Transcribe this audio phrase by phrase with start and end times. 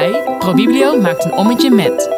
[0.00, 2.08] bij ProBiblio maakt een ommetje met.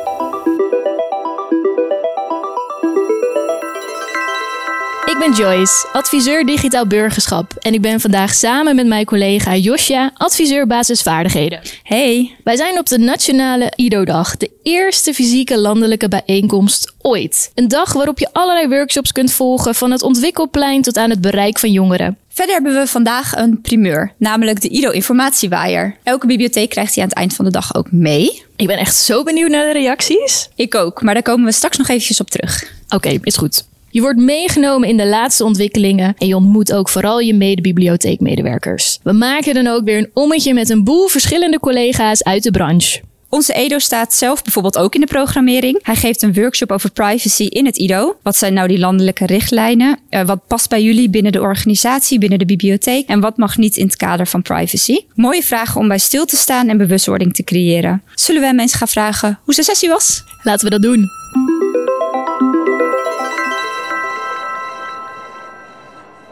[5.05, 7.53] Ik ben Joyce, adviseur digitaal burgerschap.
[7.59, 11.61] En ik ben vandaag samen met mijn collega Josja, adviseur basisvaardigheden.
[11.83, 12.37] Hey.
[12.45, 17.51] Wij zijn op de Nationale IDO-dag, de eerste fysieke landelijke bijeenkomst ooit.
[17.55, 21.59] Een dag waarop je allerlei workshops kunt volgen, van het ontwikkelplein tot aan het bereik
[21.59, 22.19] van jongeren.
[22.35, 25.97] Verder hebben we vandaag een primeur, namelijk de IDO informatiewaaier.
[26.03, 28.43] Elke bibliotheek krijgt die aan het eind van de dag ook mee.
[28.57, 30.49] Ik ben echt zo benieuwd naar de reacties.
[30.55, 32.73] Ik ook, maar daar komen we straks nog eventjes op terug.
[32.89, 33.65] Oké, is goed.
[33.91, 38.99] Je wordt meegenomen in de laatste ontwikkelingen en je ontmoet ook vooral je medebibliotheekmedewerkers.
[39.03, 43.01] We maken dan ook weer een ommetje met een boel verschillende collega's uit de branche.
[43.35, 45.79] Onze Edo staat zelf bijvoorbeeld ook in de programmering.
[45.83, 48.17] Hij geeft een workshop over privacy in het IDO.
[48.23, 49.99] Wat zijn nou die landelijke richtlijnen?
[50.11, 53.09] Uh, wat past bij jullie binnen de organisatie, binnen de bibliotheek?
[53.09, 54.99] En wat mag niet in het kader van privacy?
[55.15, 58.03] Mooie vragen om bij stil te staan en bewustwording te creëren.
[58.15, 60.25] Zullen we hem eens gaan vragen hoe zijn sessie was?
[60.43, 61.03] Laten we dat doen.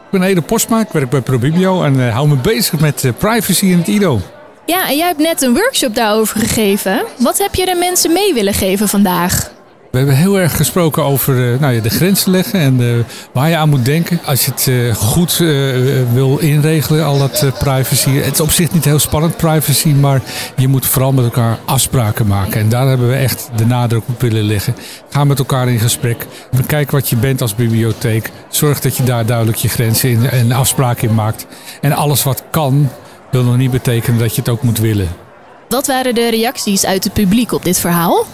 [0.05, 3.11] Ik ben Ede Postma, ik werk bij ProBibio en uh, hou me bezig met uh,
[3.17, 4.21] privacy in het IDO.
[4.65, 7.01] Ja, en jij hebt net een workshop daarover gegeven.
[7.17, 9.51] Wat heb je de mensen mee willen geven vandaag?
[9.91, 13.55] We hebben heel erg gesproken over uh, nou ja, de grenzen leggen en waar je
[13.55, 14.19] aan moet denken.
[14.25, 15.37] Als je het goed
[16.13, 18.09] wil inregelen, al dat privacy.
[18.09, 20.21] Het is op zich niet heel spannend, privacy, maar
[20.55, 22.59] je moet vooral met elkaar afspraken maken.
[22.61, 24.75] En daar hebben we echt de nadruk op willen leggen.
[25.09, 26.25] Ga met elkaar in gesprek.
[26.51, 28.31] Bekijk wat je bent als bibliotheek.
[28.49, 31.45] Zorg dat je daar duidelijk je grenzen in en afspraken in maakt.
[31.81, 32.89] En alles wat kan,
[33.31, 35.07] wil nog niet betekenen dat je het ook moet willen.
[35.69, 38.25] Wat waren de reacties uit het publiek op dit verhaal?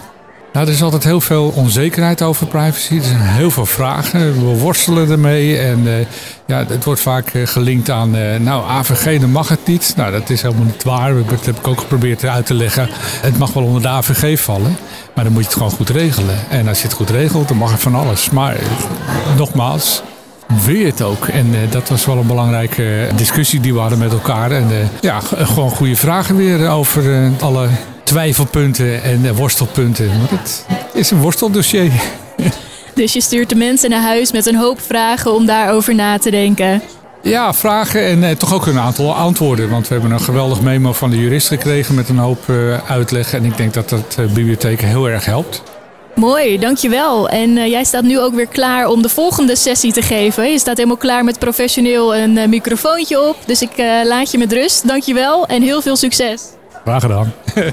[0.52, 2.96] Nou, er is altijd heel veel onzekerheid over privacy.
[2.96, 4.20] Er zijn heel veel vragen.
[4.20, 5.58] We worstelen ermee.
[5.58, 5.92] En uh,
[6.46, 9.92] ja, het wordt vaak uh, gelinkt aan, uh, nou, AVG, dan mag het niet.
[9.96, 11.24] Nou, dat is helemaal niet waar.
[11.26, 12.88] Dat heb ik ook geprobeerd uit te leggen.
[13.20, 14.76] Het mag wel onder de AVG vallen.
[15.14, 16.36] Maar dan moet je het gewoon goed regelen.
[16.50, 18.30] En als je het goed regelt, dan mag het van alles.
[18.30, 18.56] Maar
[19.36, 20.02] nogmaals,
[20.64, 21.26] wil je het ook?
[21.26, 24.50] En uh, dat was wel een belangrijke discussie die we hadden met elkaar.
[24.50, 27.68] En uh, ja, gewoon goede vragen weer over uh, alle
[28.02, 30.08] twijfelpunten en worstelpunten.
[30.18, 31.92] Want het is een worsteldossier.
[32.94, 36.30] Dus je stuurt de mensen naar huis met een hoop vragen om daarover na te
[36.30, 36.82] denken.
[37.22, 39.70] Ja, vragen en eh, toch ook een aantal antwoorden.
[39.70, 43.32] Want we hebben een geweldig memo van de jurist gekregen met een hoop uh, uitleg.
[43.32, 45.62] En ik denk dat dat uh, bibliotheken heel erg helpt.
[46.18, 47.28] Mooi, dankjewel.
[47.28, 50.50] En uh, jij staat nu ook weer klaar om de volgende sessie te geven.
[50.50, 53.36] Je staat helemaal klaar met professioneel een uh, microfoontje op.
[53.46, 54.88] Dus ik uh, laat je met rust.
[54.88, 56.42] Dankjewel en heel veel succes.
[56.84, 57.32] Graag gedaan.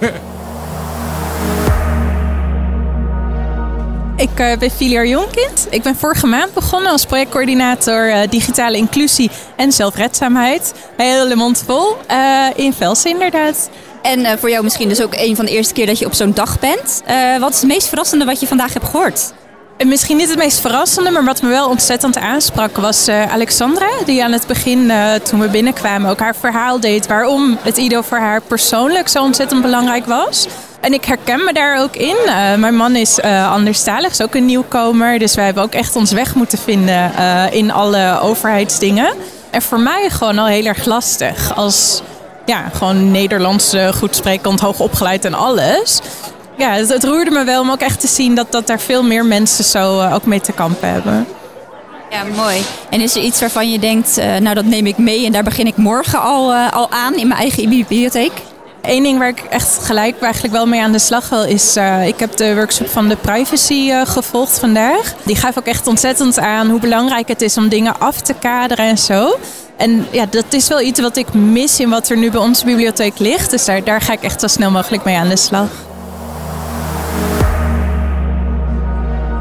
[4.17, 5.67] Ik ben Filiar Jonkind.
[5.69, 10.73] Ik ben vorige maand begonnen als projectcoördinator uh, digitale inclusie en zelfredzaamheid.
[10.97, 11.97] Hele mond vol.
[12.11, 13.69] Uh, in Velsen inderdaad.
[14.05, 16.33] En voor jou misschien dus ook een van de eerste keer dat je op zo'n
[16.33, 17.03] dag bent.
[17.39, 19.33] wat is het meest verrassende wat je vandaag hebt gehoord?
[19.77, 23.87] En misschien niet het meest verrassende, maar wat me wel ontzettend aansprak was Alexandra.
[24.05, 24.91] Die aan het begin,
[25.23, 29.61] toen we binnenkwamen, ook haar verhaal deed waarom het IDO voor haar persoonlijk zo ontzettend
[29.61, 30.47] belangrijk was.
[30.79, 32.15] En ik herken me daar ook in.
[32.57, 35.19] Mijn man is anderstalig, is ook een nieuwkomer.
[35.19, 37.11] Dus wij hebben ook echt ons weg moeten vinden
[37.51, 39.13] in alle overheidsdingen.
[39.49, 41.55] En voor mij gewoon al heel erg lastig.
[41.55, 42.01] Als
[42.45, 45.99] ja, gewoon Nederlands goed sprekend, hoog opgeleid en alles.
[46.57, 49.03] Ja, het, het, roerde me wel om ook echt te zien dat, dat daar veel
[49.03, 51.27] meer mensen zo ook mee te kampen hebben.
[52.09, 52.61] Ja, mooi.
[52.89, 55.67] En is er iets waarvan je denkt, nou dat neem ik mee en daar begin
[55.67, 58.31] ik morgen al, al aan in mijn eigen bibliotheek?
[58.85, 61.77] Eén ding waar ik echt gelijk eigenlijk wel mee aan de slag wil is...
[61.77, 65.13] Uh, ik heb de workshop van de privacy uh, gevolgd vandaag.
[65.23, 68.85] Die gaf ook echt ontzettend aan hoe belangrijk het is om dingen af te kaderen
[68.85, 69.37] en zo.
[69.77, 72.65] En ja, dat is wel iets wat ik mis in wat er nu bij onze
[72.65, 73.51] bibliotheek ligt.
[73.51, 75.69] Dus daar, daar ga ik echt zo snel mogelijk mee aan de slag.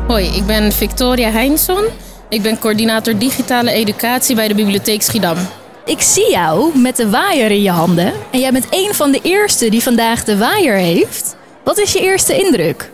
[0.06, 1.84] Hoi, ik ben Victoria Heinson.
[2.28, 5.36] Ik ben coördinator digitale educatie bij de Bibliotheek Schiedam.
[5.84, 8.12] Ik zie jou met de waaier in je handen.
[8.30, 11.36] En jij bent een van de eerste die vandaag de waaier heeft.
[11.64, 12.90] Wat is je eerste indruk?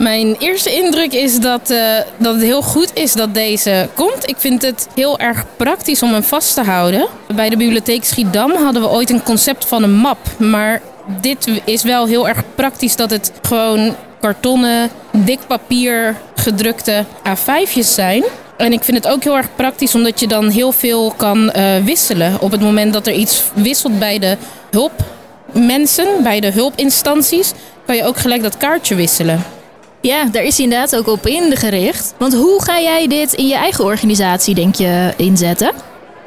[0.00, 4.28] Mijn eerste indruk is dat, uh, dat het heel goed is dat deze komt.
[4.28, 7.06] Ik vind het heel erg praktisch om hem vast te houden.
[7.34, 10.18] Bij de bibliotheek Schiedam hadden we ooit een concept van een map.
[10.38, 10.80] Maar
[11.20, 18.24] dit is wel heel erg praktisch dat het gewoon kartonnen, dik papier gedrukte A5'jes zijn.
[18.56, 21.76] En ik vind het ook heel erg praktisch omdat je dan heel veel kan uh,
[21.84, 22.40] wisselen.
[22.40, 24.36] Op het moment dat er iets wisselt bij de
[24.70, 27.52] hulpmensen, bij de hulpinstanties,
[27.86, 29.59] kan je ook gelijk dat kaartje wisselen.
[30.00, 32.14] Ja, daar is inderdaad ook op ingericht.
[32.18, 35.72] Want hoe ga jij dit in je eigen organisatie, denk je, inzetten?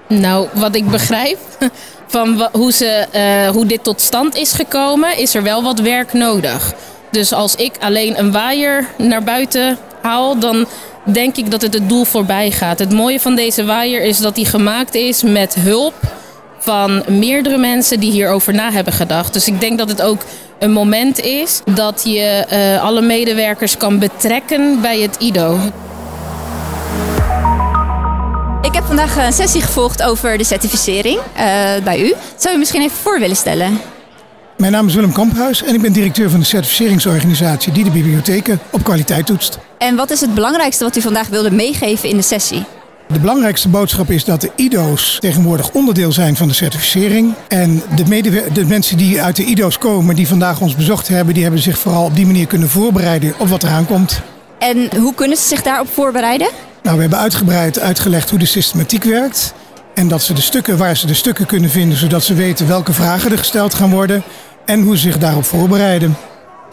[0.08, 1.38] Nou, wat ik begrijp
[2.08, 6.14] van hoe, ze, eh, hoe dit tot stand is gekomen, is er wel wat werk
[6.14, 6.74] nodig.
[7.12, 10.66] Dus als ik alleen een waaier naar buiten haal, dan
[11.04, 12.80] denk ik dat het het doel voorbij gaat.
[12.80, 15.94] Het mooie van deze waaier is dat die gemaakt is met hulp
[16.63, 19.33] van meerdere mensen die hierover na hebben gedacht.
[19.33, 20.21] Dus ik denk dat het ook
[20.60, 25.60] een moment is dat je eh, alle medewerkers kan betrekken bij het IDO.
[28.62, 31.45] Ik heb vandaag een sessie gevolgd over de certificering eh,
[31.83, 32.13] bij u.
[32.36, 33.80] Zou u misschien even voor willen stellen?
[34.57, 38.59] Mijn naam is Willem Kamphuis en ik ben directeur van de certificeringsorganisatie die de bibliotheken
[38.71, 39.57] op kwaliteit toetst.
[39.77, 42.66] En wat is het belangrijkste wat u vandaag wilde meegeven in de sessie?
[43.08, 47.34] De belangrijkste boodschap is dat de IDO's tegenwoordig onderdeel zijn van de certificering.
[47.48, 47.82] En
[48.54, 51.78] de, mensen die uit de IDO's komen, die vandaag ons bezocht hebben, die hebben zich
[51.78, 54.22] vooral op die manier kunnen voorbereiden op wat eraan komt.
[54.60, 56.48] En hoe kunnen ze zich daarop voorbereiden?
[56.84, 59.54] Nou, we hebben uitgebreid uitgelegd hoe de systematiek werkt.
[59.94, 62.94] En dat ze de stukken, waar ze de stukken kunnen vinden, zodat ze weten welke
[62.94, 64.24] vragen er gesteld gaan worden.
[64.66, 66.16] En hoe ze zich daarop voorbereiden.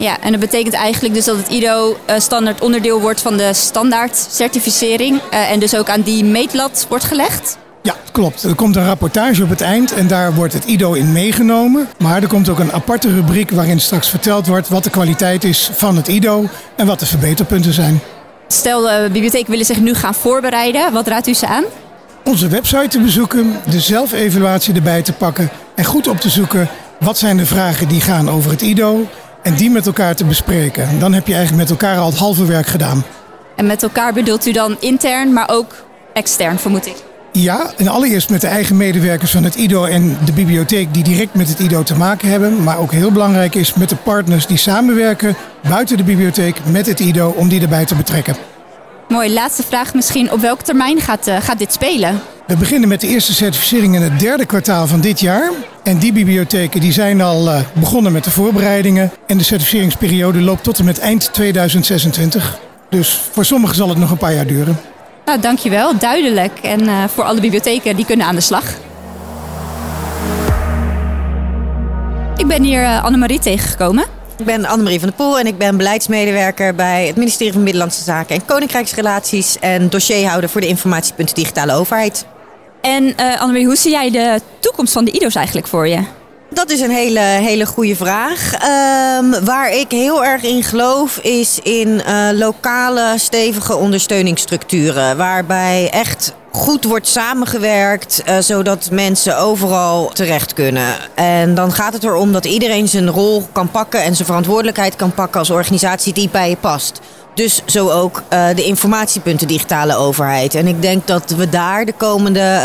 [0.01, 3.53] Ja, en dat betekent eigenlijk dus dat het IDO eh, standaard onderdeel wordt van de
[3.53, 5.21] standaard certificering.
[5.31, 7.57] eh, en dus ook aan die meetlat wordt gelegd.
[7.81, 8.43] Ja, klopt.
[8.43, 11.87] Er komt een rapportage op het eind en daar wordt het IDO in meegenomen.
[11.97, 15.69] Maar er komt ook een aparte rubriek waarin straks verteld wordt wat de kwaliteit is
[15.73, 16.45] van het IDO
[16.75, 17.99] en wat de verbeterpunten zijn.
[18.47, 20.93] Stel, de bibliotheek willen zich nu gaan voorbereiden.
[20.93, 21.63] Wat raadt u ze aan?
[22.23, 26.69] Onze website te bezoeken, de zelfevaluatie erbij te pakken en goed op te zoeken
[26.99, 29.07] wat zijn de vragen die gaan over het IDO
[29.43, 30.99] en die met elkaar te bespreken.
[30.99, 33.03] Dan heb je eigenlijk met elkaar al het halve werk gedaan.
[33.55, 35.75] En met elkaar bedoelt u dan intern, maar ook
[36.13, 36.95] extern, vermoed ik.
[37.33, 41.33] Ja, en allereerst met de eigen medewerkers van het IDO en de bibliotheek die direct
[41.33, 42.63] met het IDO te maken hebben.
[42.63, 45.35] Maar ook heel belangrijk is met de partners die samenwerken
[45.69, 48.35] buiten de bibliotheek met het IDO om die erbij te betrekken.
[49.11, 50.31] Mooi, laatste vraag misschien.
[50.31, 52.21] Op welk termijn gaat, eh, gaat dit spelen?
[52.47, 55.51] We beginnen met de eerste certificering in het derde kwartaal van dit jaar.
[55.83, 59.11] En die bibliotheken die zijn al eh, begonnen met de voorbereidingen.
[59.27, 62.59] En de certificeringsperiode loopt tot en met eind 2026.
[62.89, 64.79] Dus voor sommigen zal het nog een paar jaar duren.
[65.25, 65.97] Nou, dankjewel.
[65.97, 66.59] Duidelijk.
[66.61, 68.63] En eh, voor alle bibliotheken, die kunnen aan de slag.
[72.37, 74.05] Ik ben hier eh, Annemarie tegengekomen.
[74.41, 78.03] Ik ben Annemarie van der Poel en ik ben beleidsmedewerker bij het ministerie van Middellandse
[78.03, 82.25] Zaken en Koninkrijksrelaties en dossierhouder voor de informatiepunten digitale overheid.
[82.81, 86.03] En eh Annemarie, hoe zie jij de toekomst van de IDO's eigenlijk voor je?
[86.53, 88.53] Dat is een hele, hele goede vraag.
[88.53, 95.17] Ehm, waar ik heel erg in geloof is in eh, lokale stevige ondersteuningsstructuren.
[95.17, 100.95] Waarbij echt goed wordt samengewerkt, eh, zodat mensen overal terecht kunnen.
[101.15, 105.13] En dan gaat het erom dat iedereen zijn rol kan pakken en zijn verantwoordelijkheid kan
[105.13, 106.99] pakken als organisatie die bij je past.
[107.33, 110.55] Dus zo ook eh, de informatiepunten digitale overheid.
[110.55, 112.59] En ik denk dat we daar de komende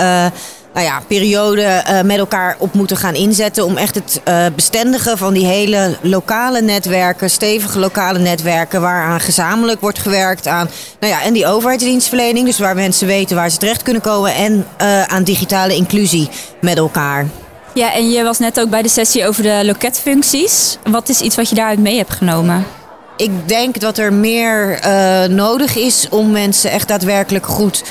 [0.76, 3.64] nou ja, periode eh, met elkaar op moeten gaan inzetten.
[3.64, 9.80] Om echt het eh, bestendigen van die hele lokale netwerken, stevige lokale netwerken, waaraan gezamenlijk
[9.80, 10.68] wordt gewerkt aan
[11.00, 12.46] nou ja, en die overheidsdienstverlening.
[12.46, 14.34] Dus waar mensen weten waar ze terecht kunnen komen.
[14.34, 16.28] En eh, aan digitale inclusie
[16.60, 17.26] met elkaar.
[17.74, 20.78] Ja, en je was net ook bij de sessie over de loketfuncties.
[20.90, 22.66] Wat is iets wat je daaruit mee hebt genomen?
[23.16, 24.80] Ik denk dat er meer
[25.30, 27.82] nodig is om mensen echt daadwerkelijk goed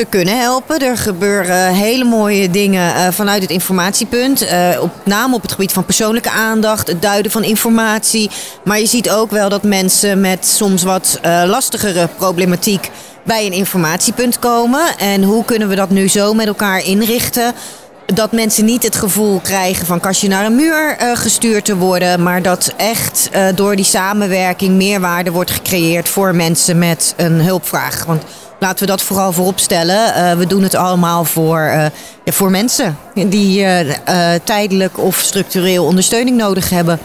[0.00, 0.78] te kunnen helpen.
[0.78, 4.42] Er gebeuren hele mooie dingen eh, vanuit het informatiepunt.
[4.42, 8.30] eh, op name op het gebied van persoonlijke aandacht, het duiden van informatie.
[8.64, 12.90] Maar je ziet ook wel dat mensen met soms wat eh, lastigere problematiek
[13.24, 14.98] bij een informatiepunt komen.
[14.98, 17.54] En hoe kunnen we dat nu zo met elkaar inrichten?
[18.14, 22.22] dat mensen niet het gevoel krijgen van kastje naar een muur gestuurd te worden.
[22.22, 28.04] Maar dat echt door die samenwerking meerwaarde wordt gecreëerd voor mensen met een hulpvraag.
[28.04, 28.22] Want
[28.60, 30.14] laten we dat vooral voorop stellen.
[30.14, 31.86] Eh, we doen het allemaal voor, eh,
[32.24, 36.98] ja, voor mensen die eh, eh, tijdelijk of structureel ondersteuning nodig hebben.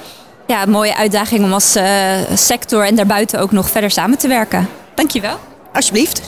[0.48, 4.28] Ja, een mooie uitdaging om als eh, sector en daarbuiten ook nog verder samen te
[4.28, 4.70] werken.
[4.96, 5.40] Dankjewel.
[5.74, 6.22] Alsjeblieft.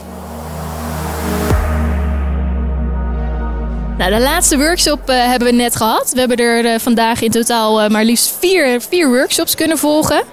[3.97, 6.11] Nou, de laatste workshop eh, hebben we net gehad.
[6.13, 10.23] We hebben er vandaag in totaal eh, maar liefst vier, vier workshops kunnen volgen.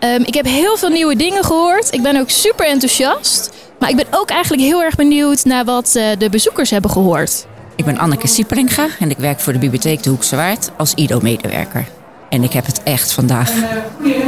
[0.00, 1.92] Ehm, ik heb heel veel nieuwe dingen gehoord.
[1.94, 3.50] Ik ben ook super enthousiast.
[3.78, 7.46] Maar ik ben ook eigenlijk heel erg benieuwd naar wat eh, de bezoekers hebben gehoord.
[7.76, 11.86] Ik ben Anneke Siepelinga en ik werk voor de Bibliotheek de Hoekse Waard als IDO-medewerker.
[12.28, 13.52] En ik heb het echt vandaag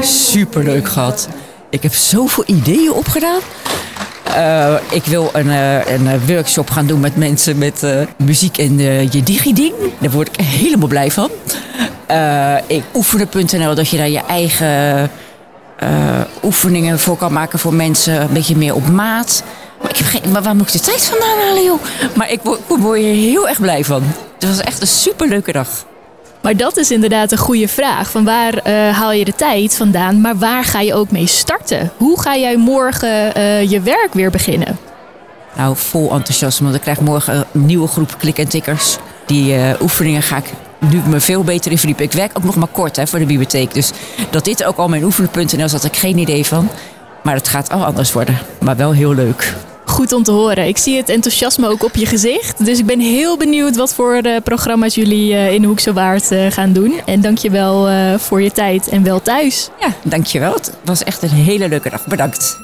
[0.01, 1.29] super leuk gehad.
[1.71, 3.41] Ik heb zoveel ideeën opgedaan.
[4.25, 8.79] Eh, ik wil een, eh, een workshop gaan doen met mensen met muziek en
[9.11, 9.75] je digiding.
[9.99, 11.31] Daar word ik helemaal blij van.
[12.67, 15.11] Ik oefenen.nl, dat je daar je eigen
[16.43, 18.21] oefeningen voor kan maken voor mensen.
[18.21, 19.43] Een beetje meer op maat.
[19.81, 21.81] Maar, ik heb geen, maar waar moet ik de tijd vandaan halen, joh?
[22.15, 24.03] Maar ik word, ik word hier heel erg blij van.
[24.39, 25.69] Het was echt een superleuke dag.
[26.43, 28.11] Maar dat is inderdaad een goede vraag.
[28.11, 31.91] Van waar eh, haal je de tijd vandaan, maar waar ga je ook mee starten?
[31.97, 34.79] Hoe ga jij morgen eh, je werk weer beginnen?
[35.57, 36.65] Nou, vol enthousiasme.
[36.65, 38.99] Want ik krijg morgen een nieuwe groep klik- en tikkers.
[39.27, 40.45] Die eh, oefeningen ga ik
[40.81, 42.05] nu me veel beter in verdiepen.
[42.05, 43.75] Ik werk ook nog maar kort hè, voor de bibliotheek.
[43.75, 43.91] Dus
[44.31, 46.69] dat dit ook al mijn oefenpunten is, had ik geen idee van.
[47.23, 48.39] Maar het gaat al anders worden.
[48.61, 49.55] Maar wel heel leuk.
[49.85, 50.69] Goed om te horen.
[50.69, 52.65] Ik zie het enthousiasme ook op je gezicht.
[52.65, 56.47] Dus ik ben heel benieuwd wat voor eh, programma's jullie eh, in Hoekse Waard eh,
[56.51, 57.01] gaan doen.
[57.07, 59.71] En dankjewel wel voor je tijd en wel thuis.
[59.81, 60.55] Ja, dankjewel.
[60.55, 62.07] Het was echt een hele leuke dag.
[62.07, 62.59] Bedankt.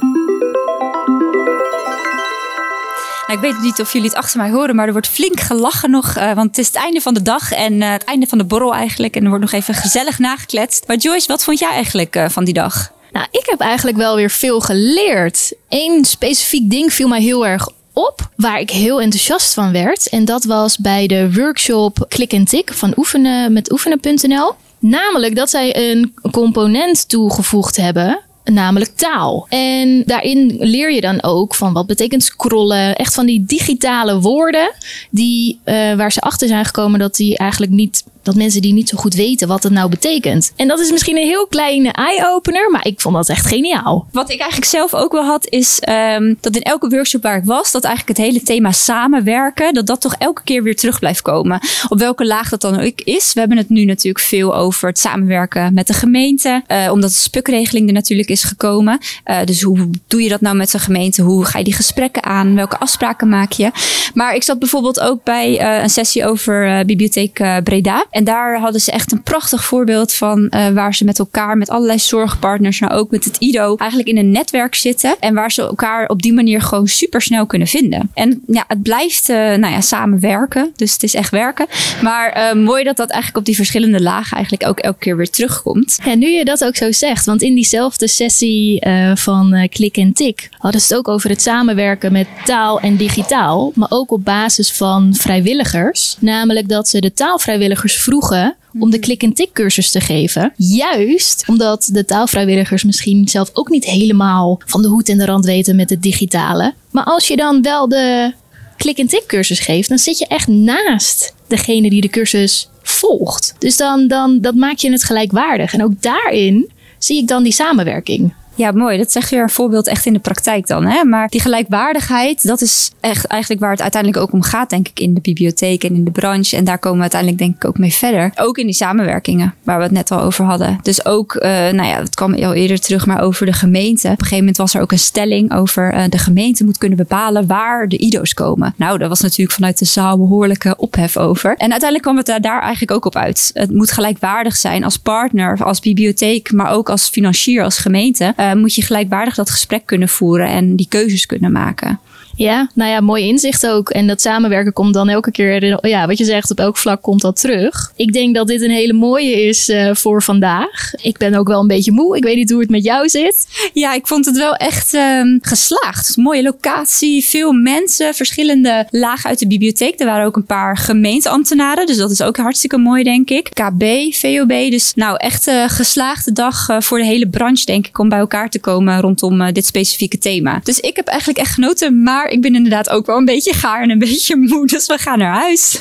[3.27, 5.91] Nou, ik weet niet of jullie het achter mij horen, maar er wordt flink gelachen
[5.91, 6.17] nog.
[6.17, 8.45] eh, want het is het einde van de dag en eh, het einde van de
[8.45, 9.17] borrel eigenlijk.
[9.17, 10.85] En er wordt nog even gezellig nagekletst.
[10.87, 12.93] Maar Joyce, wat vond jij eigenlijk eh, van die dag?
[13.13, 15.53] Nou, ik heb eigenlijk wel weer veel geleerd.
[15.69, 20.09] Eén specifiek ding viel mij heel erg op, waar ik heel enthousiast van werd.
[20.09, 24.55] En dat was bij de workshop Klik en Tik van oefenen met oefenen.nl.
[24.79, 28.21] Namelijk dat zij een component toegevoegd hebben
[28.53, 29.47] namelijk taal.
[29.49, 32.97] En daarin leer je dan ook van wat betekent scrollen.
[32.97, 34.73] Echt van die digitale woorden
[35.11, 38.89] die, uh, waar ze achter zijn gekomen dat die eigenlijk niet dat mensen die niet
[38.89, 40.53] zo goed weten wat het nou betekent.
[40.57, 44.07] En dat is misschien een heel kleine eye-opener, maar ik vond dat echt geniaal.
[44.13, 47.45] Wat ik eigenlijk zelf ook wel had, is um, dat in elke workshop waar ik
[47.45, 51.23] was, dat eigenlijk het hele thema samenwerken, dat dat toch elke keer weer terug blijft
[51.23, 51.61] komen.
[51.89, 53.33] Op welke laag dat dan ook is.
[53.33, 57.17] We hebben het nu natuurlijk veel over het samenwerken met de gemeente, uh, omdat de
[57.17, 58.99] spukregeling er natuurlijk is gekomen.
[59.25, 61.23] Uh, dus hoe doe je dat nou met de gemeente?
[61.23, 62.55] Hoe ga je die gesprekken aan?
[62.55, 63.71] Welke afspraken maak je?
[64.15, 68.07] Maar ik zat bijvoorbeeld ook bij uh, een sessie over Bibliotheek Breda.
[68.17, 71.71] En daar hadden ze echt een prachtig voorbeeld van uh, waar ze met elkaar, met
[71.71, 75.17] allerlei zorgpartners, maar ook met het IDO, eigenlijk in een netwerk zitten.
[75.21, 78.11] En waar ze elkaar op die manier gewoon super snel kunnen vinden.
[78.15, 80.73] En ja, het blijft uh, nou ja, samenwerken.
[80.77, 81.67] Dus het is echt werken.
[82.03, 85.31] Maar uh, mooi dat dat eigenlijk op die verschillende lagen eigenlijk ook elke keer weer
[85.31, 85.99] terugkomt.
[86.05, 90.49] Ja, nu je dat ook zo zegt, want in diezelfde sessie van Klik en Tik
[90.59, 93.73] hadden ze het ook over het samenwerken met taal en digitaal.
[93.75, 96.17] Maar ook op basis van vrijwilligers.
[96.19, 100.53] Namelijk dat ze de taalvrijwilligers vroegen om de klik- en tik-cursus te geven.
[100.57, 105.45] Juist omdat de taalvrijwilligers misschien zelf ook niet helemaal van de hoed en de rand
[105.45, 106.75] weten met het digitale.
[106.91, 108.33] Maar als je dan wel de
[108.77, 113.55] klik- en tik-cursus geeft, dan zit je echt naast degene die de cursus volgt.
[113.59, 115.73] Dus dan, dan dat maak je het gelijkwaardig.
[115.73, 118.35] En ook daarin zie ik dan die samenwerking.
[118.57, 118.99] Ja, mooi.
[118.99, 120.87] Dat is echt weer een voorbeeld echt in de praktijk dan.
[120.87, 121.05] Hè?
[121.05, 125.01] Maar die gelijkwaardigheid, dat is echt eigenlijk waar het uiteindelijk ook om gaat, denk ik,
[125.01, 126.57] in de bibliotheek en in de branche.
[126.57, 128.33] En daar komen we uiteindelijk denk ik ook mee verder.
[128.37, 130.79] Ook in die samenwerkingen, waar we het net al over hadden.
[130.83, 134.07] Dus ook, uh, nou ja, het kwam al eerder terug, maar over de gemeente.
[134.07, 136.99] Op een gegeven moment was er ook een stelling over uh, de gemeente moet kunnen
[136.99, 138.75] bepalen waar de IDO's komen.
[138.77, 141.51] Nou, daar was natuurlijk vanuit de zaal behoorlijke ophef over.
[141.51, 143.51] En uiteindelijk kwam het daar, daar eigenlijk ook op uit.
[143.55, 148.33] Het moet gelijkwaardig zijn als partner, als bibliotheek, maar ook als financier, als gemeente.
[148.37, 152.01] Uh, moet je gelijkwaardig dat gesprek kunnen voeren en die keuzes kunnen maken.
[152.37, 153.91] Ja, nou ja, mooi inzicht ook.
[153.91, 157.21] En dat samenwerken komt dan elke keer, ja, wat je zegt, op elk vlak komt
[157.21, 157.93] dat terug.
[157.97, 160.93] Ik denk dat dit een hele mooie is uh, voor vandaag.
[161.03, 162.17] Ik ben ook wel een beetje moe.
[162.17, 163.47] Ik weet niet hoe het met jou zit.
[163.73, 166.17] Ja, ik vond het wel echt um, geslaagd.
[166.17, 170.01] Mooie locatie, veel mensen, verschillende lagen uit de bibliotheek.
[170.01, 173.51] Er waren ook een paar gemeenteambtenaren, dus dat is ook hartstikke mooi, denk ik.
[173.53, 177.99] KB, VOB, dus nou echt uh, geslaagde dag uh, voor de hele branche, denk ik,
[177.99, 180.61] om bij elkaar te komen rondom dit specifieke thema.
[180.63, 183.83] Dus ik heb eigenlijk echt genoten, maar ik ben inderdaad ook wel een beetje gaar
[183.83, 184.67] en een beetje moe.
[184.67, 185.79] Dus we gaan naar huis.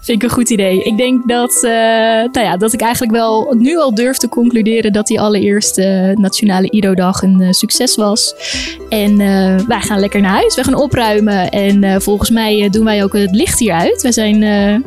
[0.00, 0.82] Vind ik een goed idee.
[0.82, 1.70] Ik denk dat, uh,
[2.32, 6.70] nou ja, dat ik eigenlijk wel nu al durf te concluderen dat die allereerste Nationale
[6.70, 8.34] IDO-dag een uh, succes was.
[8.88, 10.54] En uh, wij gaan lekker naar huis.
[10.54, 11.50] We gaan opruimen.
[11.50, 14.02] En volgens mij doen wij ook het licht hier uit.
[14.02, 14.38] We zijn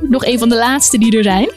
[0.02, 1.50] nog een van de laatste die er zijn.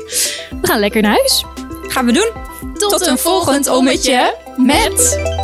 [0.61, 1.44] We gaan lekker naar huis.
[1.88, 2.30] Gaan we doen.
[2.75, 5.41] Tot, Tot een volgend ommetje met...